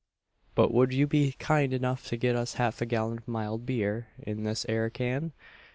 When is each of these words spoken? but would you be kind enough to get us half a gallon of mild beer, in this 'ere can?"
but 0.55 0.73
would 0.73 0.91
you 0.91 1.05
be 1.05 1.33
kind 1.33 1.71
enough 1.75 2.07
to 2.07 2.17
get 2.17 2.35
us 2.35 2.55
half 2.55 2.81
a 2.81 2.87
gallon 2.87 3.19
of 3.19 3.27
mild 3.27 3.67
beer, 3.67 4.07
in 4.17 4.43
this 4.45 4.65
'ere 4.67 4.89
can?" 4.89 5.31